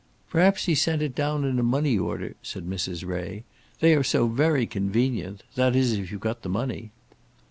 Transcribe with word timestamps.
"Perhaps 0.31 0.65
he's 0.65 0.81
sent 0.81 1.03
it 1.03 1.13
down 1.13 1.43
in 1.45 1.59
a 1.59 1.61
money 1.61 1.95
order," 1.95 2.33
said 2.41 2.67
Mrs. 2.67 3.05
Ray. 3.05 3.43
"They 3.81 3.93
are 3.93 4.01
so 4.03 4.25
very 4.25 4.65
convenient, 4.65 5.43
that 5.53 5.75
is 5.75 5.93
if 5.93 6.11
you've 6.11 6.21
got 6.21 6.41
the 6.41 6.49
money." 6.49 6.89